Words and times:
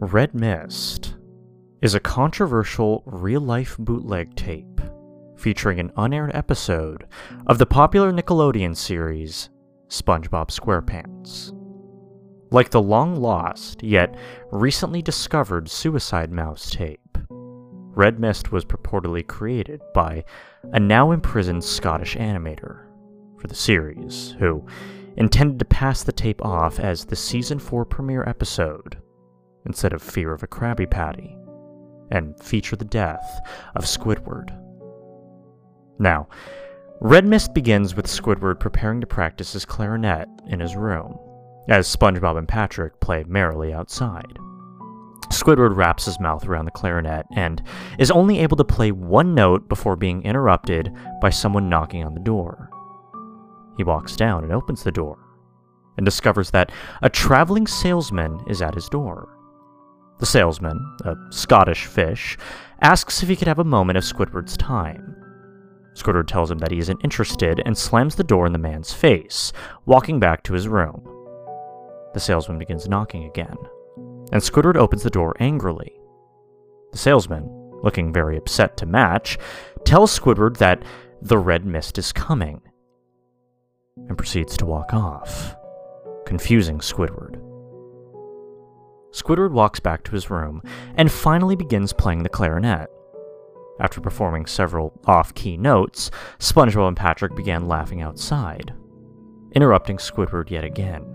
Red 0.00 0.34
Mist 0.34 1.14
is 1.80 1.94
a 1.94 2.00
controversial 2.00 3.02
real 3.06 3.40
life 3.40 3.76
bootleg 3.78 4.34
tape 4.36 4.80
featuring 5.36 5.80
an 5.80 5.92
unaired 5.96 6.30
episode 6.34 7.06
of 7.46 7.58
the 7.58 7.66
popular 7.66 8.12
Nickelodeon 8.12 8.76
series 8.76 9.50
SpongeBob 9.88 10.48
SquarePants. 10.48 11.52
Like 12.50 12.70
the 12.70 12.82
long 12.82 13.16
lost, 13.16 13.82
yet 13.82 14.14
recently 14.52 15.02
discovered 15.02 15.68
Suicide 15.68 16.30
Mouse 16.30 16.70
tape, 16.70 17.03
Red 17.96 18.18
Mist 18.18 18.52
was 18.52 18.64
purportedly 18.64 19.26
created 19.26 19.80
by 19.94 20.24
a 20.72 20.80
now 20.80 21.12
imprisoned 21.12 21.62
Scottish 21.62 22.16
animator 22.16 22.86
for 23.38 23.46
the 23.46 23.54
series, 23.54 24.34
who 24.38 24.66
intended 25.16 25.58
to 25.60 25.64
pass 25.64 26.02
the 26.02 26.12
tape 26.12 26.44
off 26.44 26.80
as 26.80 27.04
the 27.04 27.16
season 27.16 27.58
4 27.58 27.84
premiere 27.84 28.24
episode 28.26 28.98
instead 29.64 29.92
of 29.92 30.02
Fear 30.02 30.32
of 30.32 30.42
a 30.42 30.46
Krabby 30.46 30.90
Patty, 30.90 31.36
and 32.10 32.38
feature 32.42 32.76
the 32.76 32.84
death 32.84 33.40
of 33.76 33.84
Squidward. 33.84 34.50
Now, 35.98 36.28
Red 37.00 37.24
Mist 37.26 37.54
begins 37.54 37.94
with 37.94 38.06
Squidward 38.06 38.58
preparing 38.58 39.00
to 39.00 39.06
practice 39.06 39.52
his 39.52 39.64
clarinet 39.64 40.28
in 40.48 40.60
his 40.60 40.74
room, 40.74 41.18
as 41.68 41.94
SpongeBob 41.94 42.36
and 42.36 42.48
Patrick 42.48 42.98
play 43.00 43.24
merrily 43.26 43.72
outside. 43.72 44.38
Squidward 45.30 45.76
wraps 45.76 46.04
his 46.04 46.20
mouth 46.20 46.46
around 46.46 46.64
the 46.64 46.70
clarinet 46.70 47.26
and 47.34 47.62
is 47.98 48.10
only 48.10 48.38
able 48.38 48.56
to 48.56 48.64
play 48.64 48.92
one 48.92 49.34
note 49.34 49.68
before 49.68 49.96
being 49.96 50.22
interrupted 50.22 50.92
by 51.20 51.30
someone 51.30 51.68
knocking 51.68 52.04
on 52.04 52.14
the 52.14 52.20
door. 52.20 52.70
He 53.76 53.84
walks 53.84 54.16
down 54.16 54.44
and 54.44 54.52
opens 54.52 54.82
the 54.82 54.92
door 54.92 55.18
and 55.96 56.04
discovers 56.04 56.50
that 56.50 56.72
a 57.02 57.10
traveling 57.10 57.66
salesman 57.66 58.40
is 58.48 58.62
at 58.62 58.74
his 58.74 58.88
door. 58.88 59.28
The 60.18 60.26
salesman, 60.26 60.96
a 61.04 61.16
Scottish 61.30 61.86
fish, 61.86 62.38
asks 62.80 63.22
if 63.22 63.28
he 63.28 63.36
could 63.36 63.48
have 63.48 63.58
a 63.58 63.64
moment 63.64 63.98
of 63.98 64.04
Squidward's 64.04 64.56
time. 64.56 65.16
Squidward 65.94 66.26
tells 66.26 66.50
him 66.50 66.58
that 66.58 66.70
he 66.70 66.78
isn't 66.78 67.00
interested 67.04 67.62
and 67.64 67.76
slams 67.76 68.14
the 68.14 68.24
door 68.24 68.46
in 68.46 68.52
the 68.52 68.58
man's 68.58 68.92
face, 68.92 69.52
walking 69.86 70.18
back 70.18 70.42
to 70.44 70.52
his 70.52 70.68
room. 70.68 71.02
The 72.14 72.20
salesman 72.20 72.58
begins 72.58 72.88
knocking 72.88 73.24
again, 73.24 73.56
and 74.34 74.42
Squidward 74.42 74.76
opens 74.76 75.04
the 75.04 75.10
door 75.10 75.34
angrily. 75.38 75.92
The 76.90 76.98
salesman, 76.98 77.48
looking 77.82 78.12
very 78.12 78.36
upset 78.36 78.76
to 78.78 78.86
match, 78.86 79.38
tells 79.84 80.18
Squidward 80.18 80.58
that 80.58 80.82
the 81.22 81.38
red 81.38 81.64
mist 81.64 81.98
is 81.98 82.12
coming, 82.12 82.60
and 84.08 84.18
proceeds 84.18 84.56
to 84.56 84.66
walk 84.66 84.92
off, 84.92 85.54
confusing 86.26 86.80
Squidward. 86.80 87.40
Squidward 89.12 89.52
walks 89.52 89.78
back 89.78 90.02
to 90.02 90.12
his 90.12 90.28
room 90.28 90.60
and 90.96 91.12
finally 91.12 91.54
begins 91.54 91.92
playing 91.92 92.24
the 92.24 92.28
clarinet. 92.28 92.88
After 93.78 94.00
performing 94.00 94.46
several 94.46 95.00
off 95.06 95.32
key 95.34 95.56
notes, 95.56 96.10
SpongeBob 96.40 96.88
and 96.88 96.96
Patrick 96.96 97.36
began 97.36 97.68
laughing 97.68 98.02
outside, 98.02 98.74
interrupting 99.52 99.98
Squidward 99.98 100.50
yet 100.50 100.64
again. 100.64 101.13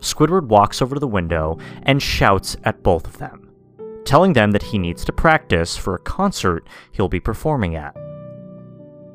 Squidward 0.00 0.48
walks 0.48 0.80
over 0.82 0.94
to 0.94 1.00
the 1.00 1.06
window 1.06 1.58
and 1.82 2.02
shouts 2.02 2.56
at 2.64 2.82
both 2.82 3.06
of 3.06 3.18
them, 3.18 3.50
telling 4.04 4.32
them 4.32 4.52
that 4.52 4.62
he 4.64 4.78
needs 4.78 5.04
to 5.04 5.12
practice 5.12 5.76
for 5.76 5.94
a 5.94 6.00
concert 6.00 6.68
he'll 6.92 7.08
be 7.08 7.20
performing 7.20 7.76
at. 7.76 7.94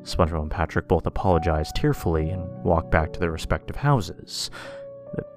SpongeBob 0.02 0.42
and 0.42 0.50
Patrick 0.50 0.88
both 0.88 1.06
apologize 1.06 1.70
tearfully 1.72 2.30
and 2.30 2.48
walk 2.64 2.90
back 2.90 3.12
to 3.12 3.20
their 3.20 3.30
respective 3.30 3.76
houses. 3.76 4.50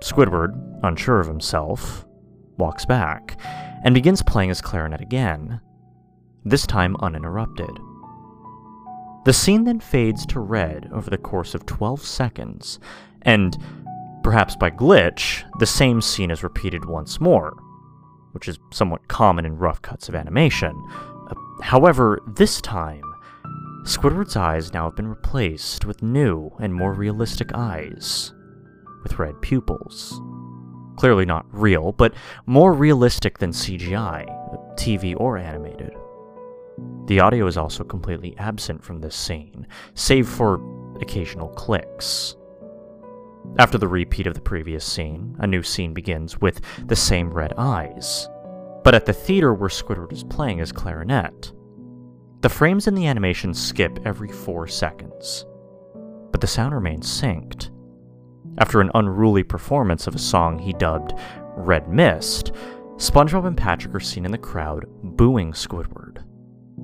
Squidward, 0.01 0.79
unsure 0.83 1.19
of 1.19 1.27
himself, 1.27 2.05
walks 2.57 2.85
back 2.85 3.37
and 3.83 3.93
begins 3.93 4.23
playing 4.23 4.49
his 4.49 4.61
clarinet 4.61 5.01
again, 5.01 5.61
this 6.43 6.65
time 6.65 6.95
uninterrupted. 6.97 7.69
The 9.25 9.33
scene 9.33 9.63
then 9.63 9.79
fades 9.79 10.25
to 10.27 10.39
red 10.39 10.89
over 10.93 11.09
the 11.09 11.17
course 11.17 11.55
of 11.55 11.65
12 11.65 12.01
seconds, 12.01 12.79
and, 13.23 13.57
perhaps 14.25 14.55
by 14.55 14.71
glitch, 14.71 15.43
the 15.59 15.67
same 15.67 16.01
scene 16.01 16.31
is 16.31 16.41
repeated 16.41 16.83
once 16.83 17.21
more, 17.21 17.55
which 18.31 18.47
is 18.47 18.57
somewhat 18.71 19.07
common 19.07 19.45
in 19.45 19.55
rough 19.55 19.83
cuts 19.83 20.09
of 20.09 20.15
animation. 20.15 20.75
Uh, 21.29 21.35
however, 21.61 22.19
this 22.35 22.59
time, 22.59 23.03
Squidward's 23.83 24.35
eyes 24.35 24.73
now 24.73 24.85
have 24.85 24.95
been 24.95 25.07
replaced 25.07 25.85
with 25.85 26.01
new 26.01 26.49
and 26.59 26.73
more 26.73 26.91
realistic 26.91 27.51
eyes 27.53 28.33
with 29.03 29.19
red 29.19 29.39
pupils. 29.43 30.19
Clearly 30.97 31.25
not 31.25 31.45
real, 31.51 31.91
but 31.91 32.15
more 32.47 32.73
realistic 32.73 33.37
than 33.37 33.51
CGI, 33.51 34.25
TV 34.75 35.13
or 35.15 35.37
animated. 35.37 35.93
The 37.05 37.19
audio 37.19 37.45
is 37.45 37.57
also 37.57 37.83
completely 37.83 38.35
absent 38.39 38.83
from 38.83 39.01
this 39.01 39.15
scene, 39.15 39.67
save 39.93 40.27
for 40.27 40.59
occasional 40.99 41.49
clicks. 41.49 42.35
After 43.57 43.77
the 43.77 43.87
repeat 43.87 44.27
of 44.27 44.33
the 44.33 44.41
previous 44.41 44.83
scene, 44.83 45.35
a 45.39 45.47
new 45.47 45.63
scene 45.63 45.93
begins 45.93 46.39
with 46.41 46.61
the 46.85 46.95
same 46.95 47.31
red 47.31 47.53
eyes, 47.57 48.27
but 48.83 48.93
at 48.95 49.05
the 49.05 49.13
theater 49.13 49.53
where 49.53 49.69
Squidward 49.69 50.11
is 50.11 50.23
playing 50.23 50.57
his 50.57 50.71
clarinet. 50.71 51.51
The 52.41 52.49
frames 52.49 52.87
in 52.87 52.95
the 52.95 53.07
animation 53.07 53.53
skip 53.53 53.99
every 54.05 54.29
four 54.29 54.67
seconds, 54.67 55.45
but 56.31 56.41
the 56.41 56.47
sound 56.47 56.75
remains 56.75 57.07
synced, 57.07 57.71
after 58.57 58.79
an 58.79 58.91
unruly 58.95 59.43
performance 59.43 60.07
of 60.07 60.15
a 60.15 60.19
song 60.19 60.59
he 60.59 60.73
dubbed 60.73 61.13
Red 61.57 61.89
Mist, 61.89 62.51
SpongeBob 62.97 63.45
and 63.45 63.57
Patrick 63.57 63.93
are 63.93 63.99
seen 63.99 64.25
in 64.25 64.31
the 64.31 64.37
crowd 64.37 64.85
booing 65.03 65.51
Squidward. 65.51 66.23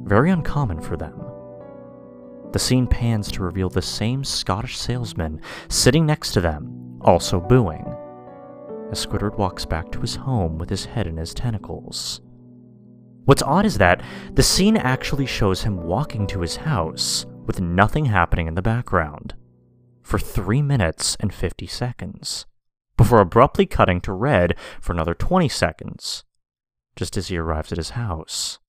Very 0.04 0.32
uncommon 0.32 0.82
for 0.82 0.98
them. 0.98 1.31
The 2.52 2.60
scene 2.60 2.88
pans 2.88 3.32
to 3.32 3.44
reveal 3.44 3.70
the 3.70 3.82
same 3.82 4.24
Scottish 4.24 4.78
salesman 4.78 5.40
sitting 5.70 6.06
next 6.06 6.32
to 6.34 6.42
them, 6.42 6.98
also 7.02 7.40
booing, 7.40 7.86
as 8.92 9.06
Squidward 9.06 9.38
walks 9.38 9.66
back 9.66 9.92
to 9.92 10.02
his 10.02 10.16
home 10.18 10.58
with 10.58 10.70
his 10.70 10.86
head 10.86 11.08
in 11.08 11.16
his 11.18 11.34
tentacles. 11.34 12.20
What's 13.24 13.44
odd 13.44 13.66
is 13.66 13.78
that 13.78 14.04
the 14.34 14.44
scene 14.44 14.76
actually 14.76 15.26
shows 15.26 15.64
him 15.64 15.84
walking 15.84 16.28
to 16.28 16.42
his 16.42 16.58
house 16.58 17.26
with 17.46 17.62
nothing 17.62 18.06
happening 18.06 18.48
in 18.48 18.56
the 18.56 18.62
background 18.62 19.36
for 20.02 20.20
3 20.20 20.62
minutes 20.62 21.16
and 21.20 21.34
50 21.34 21.68
seconds, 21.68 22.46
before 22.98 23.22
abruptly 23.22 23.66
cutting 23.66 24.02
to 24.02 24.12
red 24.12 24.56
for 24.82 24.92
another 24.92 25.14
20 25.14 25.48
seconds, 25.48 26.26
just 26.98 27.16
as 27.16 27.30
he 27.30 27.38
arrives 27.38 27.72
at 27.72 27.78
his 27.78 27.92
house. 27.92 28.60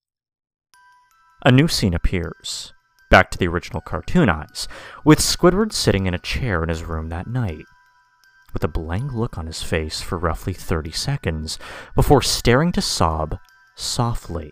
A 1.44 1.50
new 1.50 1.66
scene 1.66 1.94
appears, 1.94 2.72
back 3.12 3.30
to 3.30 3.38
the 3.38 3.46
original 3.46 3.80
cartoon 3.80 4.28
eyes, 4.28 4.66
with 5.04 5.20
Squidward 5.20 5.72
sitting 5.72 6.06
in 6.06 6.14
a 6.14 6.18
chair 6.18 6.64
in 6.64 6.68
his 6.68 6.82
room 6.82 7.10
that 7.10 7.28
night, 7.28 7.66
with 8.52 8.64
a 8.64 8.68
blank 8.68 9.12
look 9.12 9.38
on 9.38 9.46
his 9.46 9.62
face 9.62 10.00
for 10.00 10.18
roughly 10.18 10.52
30 10.52 10.90
seconds, 10.90 11.58
before 11.94 12.22
staring 12.22 12.72
to 12.72 12.82
sob 12.82 13.38
softly 13.76 14.50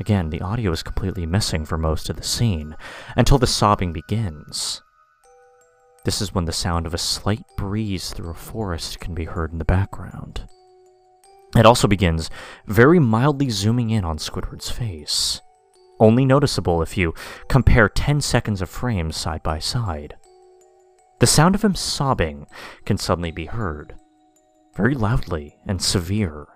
Again, 0.00 0.30
the 0.30 0.40
audio 0.40 0.72
is 0.72 0.82
completely 0.82 1.26
missing 1.26 1.64
for 1.64 1.76
most 1.76 2.08
of 2.08 2.16
the 2.16 2.22
scene, 2.22 2.76
until 3.16 3.38
the 3.38 3.46
sobbing 3.46 3.92
begins. 3.92 4.82
This 6.04 6.20
is 6.20 6.34
when 6.34 6.46
the 6.46 6.52
sound 6.52 6.86
of 6.86 6.94
a 6.94 6.98
slight 6.98 7.44
breeze 7.56 8.10
through 8.10 8.30
a 8.30 8.34
forest 8.34 8.98
can 9.00 9.14
be 9.14 9.26
heard 9.26 9.52
in 9.52 9.58
the 9.58 9.64
background. 9.64 10.48
It 11.54 11.66
also 11.66 11.86
begins 11.86 12.30
very 12.66 12.98
mildly 12.98 13.50
zooming 13.50 13.90
in 13.90 14.04
on 14.04 14.16
Squidward's 14.16 14.70
face, 14.70 15.40
only 16.02 16.24
noticeable 16.24 16.82
if 16.82 16.98
you 16.98 17.14
compare 17.48 17.88
10 17.88 18.20
seconds 18.20 18.60
of 18.60 18.68
frames 18.68 19.16
side 19.16 19.42
by 19.42 19.60
side. 19.60 20.16
The 21.20 21.28
sound 21.28 21.54
of 21.54 21.62
him 21.62 21.76
sobbing 21.76 22.48
can 22.84 22.98
suddenly 22.98 23.30
be 23.30 23.46
heard, 23.46 23.94
very 24.74 24.96
loudly 24.96 25.56
and 25.64 25.80
severe, 25.80 26.48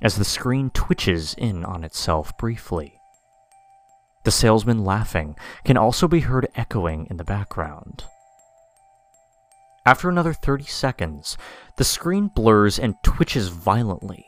as 0.00 0.16
the 0.16 0.24
screen 0.24 0.70
twitches 0.70 1.34
in 1.34 1.62
on 1.62 1.84
itself 1.84 2.36
briefly. 2.38 2.98
The 4.24 4.30
salesman 4.30 4.82
laughing 4.82 5.36
can 5.64 5.76
also 5.76 6.08
be 6.08 6.20
heard 6.20 6.48
echoing 6.56 7.06
in 7.10 7.18
the 7.18 7.24
background. 7.24 8.04
After 9.84 10.08
another 10.08 10.32
30 10.32 10.64
seconds, 10.64 11.36
the 11.76 11.84
screen 11.84 12.28
blurs 12.28 12.78
and 12.78 12.94
twitches 13.02 13.48
violently, 13.48 14.24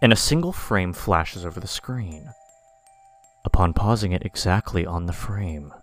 and 0.00 0.12
a 0.12 0.16
single 0.16 0.52
frame 0.52 0.92
flashes 0.92 1.44
over 1.44 1.58
the 1.58 1.66
screen. 1.66 2.30
Upon 3.60 3.74
pausing 3.74 4.12
it 4.12 4.24
exactly 4.24 4.86
on 4.86 5.04
the 5.04 5.12
frame, 5.12 5.74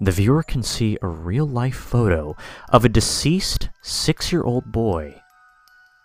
the 0.00 0.10
viewer 0.10 0.42
can 0.42 0.64
see 0.64 0.98
a 1.00 1.06
real 1.06 1.46
life 1.46 1.76
photo 1.76 2.34
of 2.70 2.84
a 2.84 2.88
deceased 2.88 3.68
six 3.82 4.32
year 4.32 4.42
old 4.42 4.72
boy 4.72 5.22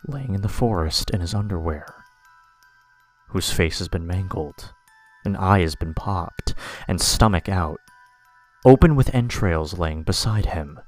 laying 0.05 0.35
in 0.35 0.43
the 0.43 0.47
forest 0.47 1.09
in 1.09 1.19
his 1.19 1.33
underwear 1.33 1.87
whose 3.29 3.51
face 3.51 3.79
has 3.79 3.87
been 3.87 4.05
mangled 4.05 4.71
An 5.25 5.35
eye 5.35 5.61
has 5.61 5.73
been 5.73 5.95
popped, 5.95 6.53
and 6.87 7.01
stomach 7.01 7.49
out, 7.49 7.79
open 8.63 8.95
with 8.95 9.15
entrails 9.15 9.79
laying 9.79 10.03
beside 10.03 10.45
him. 10.45 10.79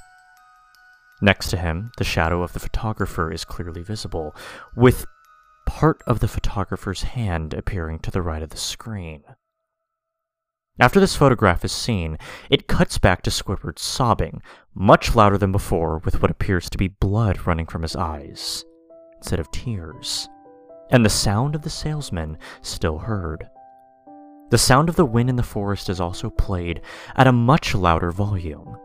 Next 1.20 1.50
to 1.50 1.58
him, 1.58 1.92
the 1.98 2.04
shadow 2.04 2.44
of 2.44 2.54
the 2.54 2.60
photographer 2.60 3.32
is 3.32 3.44
clearly 3.44 3.82
visible, 3.82 4.36
with 4.76 5.08
part 5.66 6.04
of 6.06 6.20
the 6.20 6.28
photographer's 6.28 7.02
hand 7.02 7.56
appearing 7.56 7.98
to 8.02 8.12
the 8.12 8.22
right 8.22 8.44
of 8.44 8.52
the 8.52 8.58
screen. 8.58 9.24
After 10.80 11.00
this 11.00 11.16
photograph 11.16 11.64
is 11.64 11.72
seen, 11.72 12.18
it 12.50 12.68
cuts 12.68 12.98
back 12.98 13.22
to 13.24 13.30
Squidward 13.30 13.78
sobbing, 13.78 14.42
much 14.74 15.16
louder 15.16 15.38
than 15.38 15.52
before, 15.52 16.00
with 16.00 16.20
what 16.20 16.32
appears 16.32 16.68
to 16.72 16.80
be 16.80 16.88
blood 16.88 17.46
running 17.46 17.68
from 17.68 17.84
his 17.84 17.96
eyes, 17.96 18.66
instead 19.18 19.40
of 19.40 19.52
tears, 19.52 20.28
and 20.90 21.06
the 21.06 21.12
sound 21.12 21.54
of 21.54 21.62
the 21.62 21.70
salesman 21.70 22.40
still 22.64 22.98
heard. 22.98 23.48
The 24.50 24.58
sound 24.58 24.90
of 24.90 24.96
the 24.96 25.06
wind 25.06 25.30
in 25.30 25.36
the 25.36 25.44
forest 25.44 25.90
is 25.90 26.02
also 26.02 26.32
played 26.32 26.82
at 27.18 27.28
a 27.28 27.32
much 27.32 27.76
louder 27.76 28.12
volume, 28.12 28.76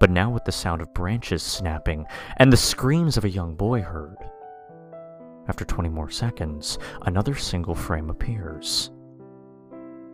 but 0.00 0.10
now 0.10 0.30
with 0.30 0.44
the 0.44 0.50
sound 0.50 0.82
of 0.82 0.92
branches 0.92 1.40
snapping 1.40 2.04
and 2.38 2.52
the 2.52 2.56
screams 2.56 3.16
of 3.16 3.24
a 3.24 3.30
young 3.30 3.54
boy 3.54 3.80
heard. 3.80 4.18
After 5.46 5.64
20 5.64 5.88
more 5.88 6.10
seconds, 6.10 6.80
another 7.02 7.36
single 7.36 7.76
frame 7.76 8.10
appears 8.10 8.90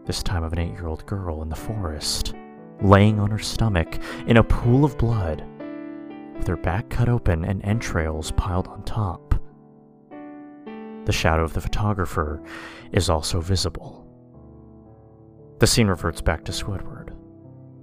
this 0.04 0.22
time 0.22 0.44
of 0.44 0.52
an 0.52 0.58
eight 0.58 0.72
year 0.72 0.86
old 0.86 1.06
girl 1.06 1.42
in 1.42 1.48
the 1.48 1.56
forest, 1.56 2.34
laying 2.80 3.20
on 3.20 3.30
her 3.30 3.38
stomach 3.38 3.98
in 4.26 4.36
a 4.36 4.44
pool 4.44 4.84
of 4.84 4.98
blood, 4.98 5.44
with 6.36 6.46
her 6.46 6.56
back 6.56 6.88
cut 6.90 7.08
open 7.08 7.44
and 7.44 7.64
entrails 7.64 8.32
piled 8.32 8.66
on 8.68 8.82
top. 8.82 9.34
The 11.04 11.12
shadow 11.12 11.44
of 11.44 11.52
the 11.52 11.60
photographer 11.60 12.42
is 12.92 13.10
also 13.10 13.40
visible. 13.40 14.06
The 15.58 15.66
scene 15.66 15.86
reverts 15.86 16.20
back 16.20 16.44
to 16.44 16.52
Squidward, 16.52 17.14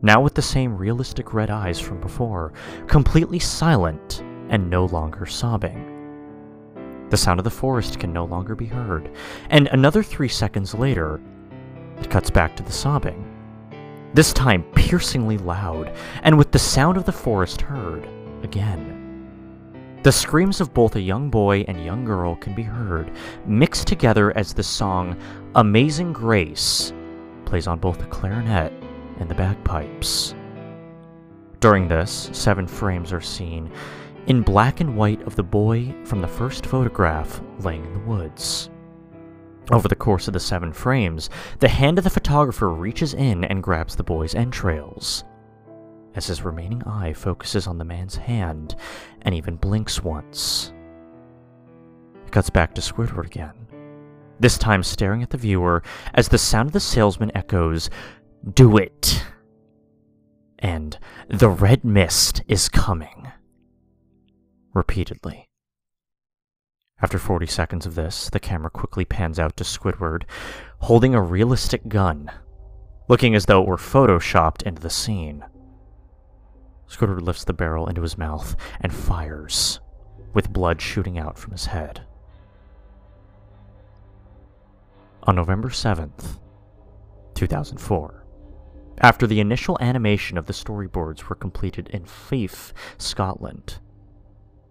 now 0.01 0.21
with 0.21 0.33
the 0.33 0.41
same 0.41 0.77
realistic 0.77 1.33
red 1.33 1.49
eyes 1.49 1.79
from 1.79 2.01
before, 2.01 2.53
completely 2.87 3.39
silent 3.39 4.21
and 4.49 4.69
no 4.69 4.85
longer 4.85 5.25
sobbing. 5.25 5.95
The 7.09 7.17
sound 7.17 7.39
of 7.39 7.43
the 7.43 7.49
forest 7.49 7.99
can 7.99 8.13
no 8.13 8.25
longer 8.25 8.55
be 8.55 8.65
heard, 8.65 9.11
and 9.49 9.67
another 9.67 10.03
three 10.03 10.27
seconds 10.27 10.73
later, 10.75 11.21
it 11.99 12.09
cuts 12.09 12.29
back 12.29 12.55
to 12.55 12.63
the 12.63 12.71
sobbing. 12.71 13.25
This 14.13 14.33
time 14.33 14.63
piercingly 14.73 15.37
loud, 15.37 15.93
and 16.23 16.37
with 16.37 16.51
the 16.51 16.59
sound 16.59 16.97
of 16.97 17.05
the 17.05 17.11
forest 17.11 17.61
heard 17.61 18.07
again. 18.43 18.95
The 20.01 20.11
screams 20.11 20.61
of 20.61 20.73
both 20.73 20.95
a 20.95 21.01
young 21.01 21.29
boy 21.29 21.65
and 21.67 21.83
young 21.83 22.05
girl 22.05 22.35
can 22.37 22.55
be 22.55 22.63
heard, 22.63 23.11
mixed 23.45 23.85
together 23.85 24.35
as 24.37 24.53
the 24.53 24.63
song 24.63 25.17
Amazing 25.55 26.13
Grace 26.13 26.93
plays 27.45 27.67
on 27.67 27.79
both 27.79 27.99
the 27.99 28.05
clarinet 28.05 28.71
and 29.19 29.29
the 29.29 29.35
bagpipes. 29.35 30.35
During 31.59 31.89
this, 31.89 32.29
seven 32.31 32.65
frames 32.65 33.11
are 33.11 33.19
seen 33.19 33.69
in 34.27 34.41
black 34.41 34.79
and 34.79 34.95
white 34.95 35.21
of 35.23 35.35
the 35.35 35.43
boy 35.43 35.93
from 36.05 36.21
the 36.21 36.27
first 36.27 36.65
photograph 36.65 37.41
laying 37.59 37.83
in 37.83 37.93
the 37.93 37.99
woods. 37.99 38.69
Over 39.71 39.87
the 39.87 39.95
course 39.95 40.27
of 40.27 40.33
the 40.33 40.39
seven 40.39 40.73
frames, 40.73 41.29
the 41.59 41.69
hand 41.69 41.97
of 41.97 42.03
the 42.03 42.09
photographer 42.09 42.69
reaches 42.69 43.13
in 43.13 43.43
and 43.43 43.61
grabs 43.61 43.95
the 43.95 44.03
boy's 44.03 44.33
entrails. 44.33 45.23
As 46.15 46.25
his 46.25 46.43
remaining 46.43 46.83
eye 46.83 47.13
focuses 47.13 47.67
on 47.67 47.77
the 47.77 47.85
man's 47.85 48.15
hand 48.15 48.75
and 49.21 49.35
even 49.35 49.57
blinks 49.57 50.03
once. 50.03 50.73
It 52.25 52.31
cuts 52.31 52.49
back 52.49 52.73
to 52.75 52.81
Squidward 52.81 53.27
again, 53.27 53.67
this 54.39 54.57
time 54.57 54.83
staring 54.83 55.21
at 55.21 55.29
the 55.29 55.37
viewer 55.37 55.83
as 56.13 56.29
the 56.29 56.37
sound 56.37 56.69
of 56.69 56.73
the 56.73 56.79
salesman 56.79 57.31
echoes, 57.35 57.89
Do 58.53 58.77
it! 58.77 59.23
And 60.57 60.97
the 61.27 61.49
red 61.49 61.85
mist 61.85 62.41
is 62.47 62.69
coming. 62.69 63.31
Repeatedly. 64.73 65.48
After 67.01 67.17
40 67.17 67.45
seconds 67.45 67.85
of 67.85 67.95
this, 67.95 68.29
the 68.29 68.39
camera 68.39 68.69
quickly 68.69 69.05
pans 69.05 69.39
out 69.39 69.55
to 69.57 69.63
Squidward, 69.63 70.23
holding 70.79 71.15
a 71.15 71.21
realistic 71.21 71.87
gun, 71.87 72.29
looking 73.07 73.35
as 73.35 73.45
though 73.45 73.61
it 73.61 73.67
were 73.67 73.77
photoshopped 73.77 74.63
into 74.63 74.81
the 74.81 74.89
scene. 74.89 75.45
Squidward 76.89 77.21
lifts 77.21 77.45
the 77.45 77.53
barrel 77.53 77.87
into 77.87 78.01
his 78.01 78.17
mouth 78.17 78.55
and 78.81 78.93
fires, 78.93 79.79
with 80.33 80.51
blood 80.51 80.81
shooting 80.81 81.17
out 81.17 81.37
from 81.37 81.51
his 81.51 81.67
head. 81.67 82.01
On 85.23 85.35
November 85.35 85.69
7th, 85.69 86.39
2004, 87.35 88.25
after 89.01 89.25
the 89.25 89.39
initial 89.39 89.77
animation 89.79 90.37
of 90.37 90.47
the 90.47 90.53
storyboards 90.53 91.23
were 91.23 91.35
completed 91.35 91.87
in 91.89 92.03
Fife, 92.03 92.73
Scotland, 92.97 93.79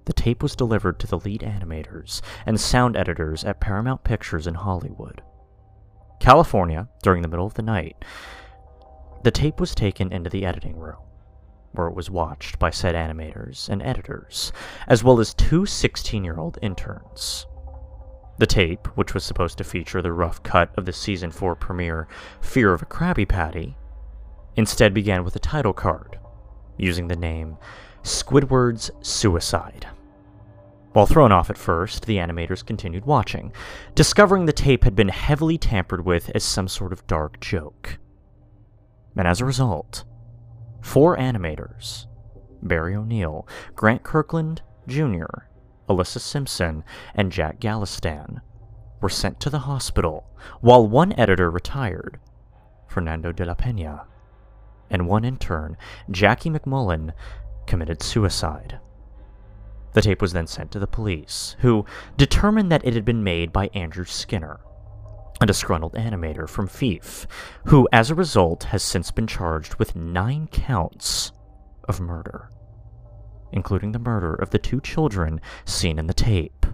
the 0.08 0.14
tape 0.14 0.43
was 0.43 0.56
delivered 0.56 0.99
to 0.99 1.06
the 1.06 1.19
lead 1.19 1.43
animators 1.43 2.22
and 2.46 2.58
sound 2.58 2.96
editors 2.96 3.44
at 3.44 3.60
Paramount 3.60 4.05
Pictures 4.05 4.46
in 4.46 4.55
Hollywood. 4.55 5.20
California, 6.19 6.88
during 7.02 7.20
the 7.20 7.28
middle 7.28 7.44
of 7.44 7.52
the 7.52 7.62
night, 7.62 7.94
the 9.22 9.31
tape 9.31 9.60
was 9.60 9.75
taken 9.75 10.10
into 10.10 10.31
the 10.31 10.46
editing 10.46 10.78
room, 10.78 11.02
where 11.72 11.88
it 11.88 11.94
was 11.94 12.08
watched 12.08 12.58
by 12.58 12.70
said 12.70 12.94
animators 12.94 13.69
and 13.69 13.82
editors, 13.82 14.50
as 14.87 15.05
well 15.05 15.20
as 15.20 15.34
two 15.34 15.66
16 15.66 16.25
year 16.25 16.38
old 16.38 16.58
interns. 16.62 17.46
The 18.38 18.46
tape, 18.46 18.87
which 18.96 19.12
was 19.12 19.25
supposed 19.25 19.58
to 19.58 19.64
feature 19.64 20.00
the 20.00 20.14
rough 20.14 20.43
cut 20.43 20.70
of 20.78 20.87
the 20.87 20.93
season 20.94 21.31
4 21.31 21.55
premiere 21.55 22.08
Fear 22.40 22.72
of 22.72 22.81
a 22.81 22.87
Krabby 22.87 23.28
Patty, 23.28 23.76
instead 24.56 24.94
began 24.94 25.22
with 25.22 25.37
a 25.37 25.38
title 25.38 25.75
card, 25.75 26.19
using 26.78 27.08
the 27.08 27.16
name 27.16 27.58
Squidward's 28.02 28.90
Suicide. 29.02 29.87
While 30.98 31.06
thrown 31.06 31.30
off 31.30 31.48
at 31.48 31.56
first, 31.56 32.06
the 32.06 32.16
animators 32.16 32.66
continued 32.66 33.04
watching, 33.04 33.52
discovering 33.94 34.46
the 34.46 34.52
tape 34.52 34.82
had 34.82 34.96
been 34.96 35.10
heavily 35.10 35.56
tampered 35.56 36.04
with 36.04 36.28
as 36.34 36.42
some 36.42 36.66
sort 36.66 36.92
of 36.92 37.06
dark 37.06 37.38
joke. 37.38 38.00
And 39.16 39.28
as 39.28 39.40
a 39.40 39.44
result, 39.44 40.02
four 40.80 41.16
animators 41.16 42.06
Barry 42.64 42.96
O'Neill, 42.96 43.46
Grant 43.76 44.02
Kirkland 44.02 44.62
Jr., 44.88 45.46
Alyssa 45.88 46.18
Simpson, 46.18 46.82
and 47.14 47.30
Jack 47.30 47.60
Galistan 47.60 48.40
were 49.00 49.08
sent 49.08 49.38
to 49.38 49.50
the 49.50 49.60
hospital, 49.60 50.26
while 50.60 50.84
one 50.84 51.12
editor 51.12 51.48
retired, 51.48 52.18
Fernando 52.88 53.30
de 53.30 53.44
la 53.44 53.54
Pena, 53.54 54.04
and 54.90 55.06
one 55.06 55.24
intern, 55.24 55.76
Jackie 56.10 56.50
McMullen, 56.50 57.12
committed 57.69 58.02
suicide. 58.02 58.81
The 59.92 60.02
tape 60.02 60.20
was 60.20 60.32
then 60.32 60.46
sent 60.46 60.70
to 60.72 60.78
the 60.78 60.86
police, 60.86 61.56
who 61.60 61.84
determined 62.16 62.70
that 62.70 62.84
it 62.84 62.94
had 62.94 63.04
been 63.04 63.24
made 63.24 63.52
by 63.52 63.68
Andrew 63.74 64.04
Skinner, 64.04 64.60
a 65.40 65.46
disgruntled 65.46 65.94
animator 65.94 66.48
from 66.48 66.66
Fife, 66.66 67.26
who, 67.66 67.88
as 67.92 68.10
a 68.10 68.14
result, 68.14 68.64
has 68.64 68.82
since 68.82 69.10
been 69.10 69.26
charged 69.26 69.76
with 69.76 69.96
nine 69.96 70.48
counts 70.48 71.32
of 71.88 72.00
murder, 72.00 72.50
including 73.52 73.92
the 73.92 73.98
murder 73.98 74.34
of 74.34 74.50
the 74.50 74.58
two 74.58 74.80
children 74.80 75.40
seen 75.64 75.98
in 75.98 76.06
the 76.06 76.14
tape. 76.14 76.66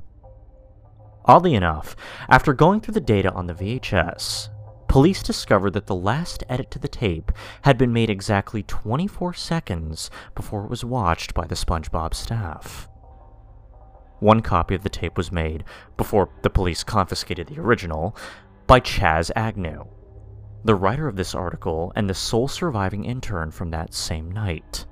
Oddly 1.26 1.54
enough, 1.54 1.96
after 2.28 2.52
going 2.52 2.80
through 2.80 2.94
the 2.94 3.00
data 3.00 3.32
on 3.32 3.46
the 3.46 3.54
VHS, 3.54 4.48
police 4.88 5.22
discovered 5.22 5.72
that 5.72 5.86
the 5.86 5.94
last 5.94 6.44
edit 6.48 6.70
to 6.72 6.78
the 6.78 6.88
tape 6.88 7.32
had 7.62 7.78
been 7.78 7.92
made 7.92 8.10
exactly 8.10 8.62
24 8.62 9.32
seconds 9.32 10.10
before 10.34 10.64
it 10.64 10.70
was 10.70 10.84
watched 10.84 11.32
by 11.32 11.46
the 11.46 11.54
SpongeBob 11.54 12.12
staff. 12.12 12.88
One 14.24 14.40
copy 14.40 14.74
of 14.74 14.82
the 14.82 14.88
tape 14.88 15.18
was 15.18 15.30
made, 15.30 15.64
before 15.98 16.30
the 16.40 16.48
police 16.48 16.82
confiscated 16.82 17.46
the 17.46 17.60
original, 17.60 18.16
by 18.66 18.80
Chaz 18.80 19.30
Agnew, 19.36 19.84
the 20.64 20.74
writer 20.74 21.06
of 21.06 21.16
this 21.16 21.34
article 21.34 21.92
and 21.94 22.08
the 22.08 22.14
sole 22.14 22.48
surviving 22.48 23.04
intern 23.04 23.50
from 23.50 23.70
that 23.72 23.92
same 23.92 24.32
night. 24.32 24.86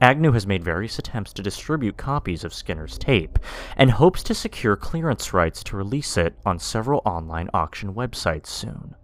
Agnew 0.00 0.32
has 0.32 0.48
made 0.48 0.64
various 0.64 0.98
attempts 0.98 1.32
to 1.34 1.44
distribute 1.44 1.96
copies 1.96 2.42
of 2.42 2.52
Skinner's 2.52 2.98
tape 2.98 3.38
and 3.76 3.88
hopes 3.88 4.24
to 4.24 4.34
secure 4.34 4.74
clearance 4.74 5.32
rights 5.32 5.62
to 5.62 5.76
release 5.76 6.16
it 6.16 6.34
on 6.44 6.58
several 6.58 7.02
online 7.04 7.50
auction 7.54 7.94
websites 7.94 8.48
soon. 8.48 8.96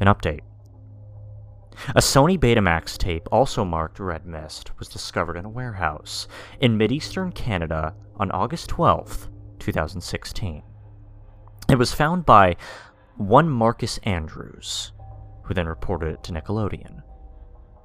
An 0.00 0.08
update 0.08 0.40
a 1.90 2.00
Sony 2.00 2.38
Betamax 2.38 2.96
tape, 2.98 3.28
also 3.30 3.64
marked 3.64 4.00
Red 4.00 4.26
Mist, 4.26 4.76
was 4.78 4.88
discovered 4.88 5.36
in 5.36 5.44
a 5.44 5.50
warehouse 5.50 6.28
in 6.60 6.78
Mideastern 6.78 7.34
Canada 7.34 7.94
on 8.16 8.30
August 8.30 8.68
12, 8.68 9.28
2016. 9.58 10.62
It 11.70 11.78
was 11.78 11.92
found 11.92 12.24
by 12.24 12.56
one 13.16 13.48
Marcus 13.48 13.98
Andrews, 14.04 14.92
who 15.44 15.54
then 15.54 15.66
reported 15.66 16.14
it 16.14 16.22
to 16.24 16.32
Nickelodeon. 16.32 17.02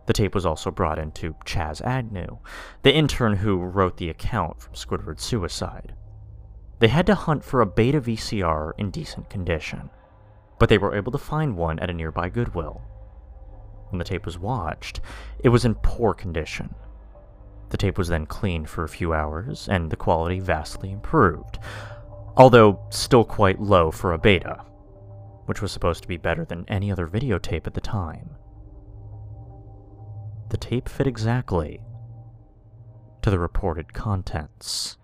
The 0.05 0.13
tape 0.13 0.35
was 0.35 0.45
also 0.45 0.69
brought 0.69 0.99
in 0.99 1.11
to 1.13 1.35
Chaz 1.45 1.81
Agnew, 1.81 2.39
the 2.81 2.93
intern 2.93 3.37
who 3.37 3.57
wrote 3.57 3.97
the 3.97 4.09
account 4.09 4.61
from 4.61 4.73
Squidward's 4.73 5.23
suicide. 5.23 5.95
They 6.79 6.89
had 6.89 7.05
to 7.05 7.15
hunt 7.15 7.43
for 7.43 7.61
a 7.61 7.65
beta 7.65 8.01
VCR 8.01 8.73
in 8.77 8.91
decent 8.91 9.29
condition. 9.29 9.89
but 10.59 10.69
they 10.69 10.77
were 10.77 10.95
able 10.95 11.11
to 11.11 11.17
find 11.17 11.57
one 11.57 11.79
at 11.79 11.89
a 11.89 11.93
nearby 11.93 12.29
Goodwill. 12.29 12.81
When 13.93 13.99
the 13.99 14.05
tape 14.05 14.25
was 14.25 14.39
watched, 14.39 15.01
it 15.37 15.49
was 15.49 15.65
in 15.65 15.75
poor 15.75 16.15
condition. 16.15 16.73
The 17.69 17.77
tape 17.77 17.95
was 17.95 18.07
then 18.07 18.25
cleaned 18.25 18.67
for 18.67 18.83
a 18.83 18.89
few 18.89 19.13
hours, 19.13 19.69
and 19.69 19.91
the 19.91 19.95
quality 19.95 20.39
vastly 20.39 20.91
improved, 20.91 21.59
although 22.35 22.79
still 22.89 23.23
quite 23.23 23.61
low 23.61 23.91
for 23.91 24.11
a 24.11 24.17
beta, 24.17 24.65
which 25.45 25.61
was 25.61 25.71
supposed 25.71 26.01
to 26.01 26.07
be 26.07 26.17
better 26.17 26.43
than 26.43 26.65
any 26.67 26.91
other 26.91 27.07
videotape 27.07 27.67
at 27.67 27.75
the 27.75 27.81
time. 27.81 28.31
The 30.49 30.57
tape 30.57 30.89
fit 30.89 31.05
exactly 31.05 31.83
to 33.21 33.29
the 33.29 33.37
reported 33.37 33.93
contents. 33.93 34.97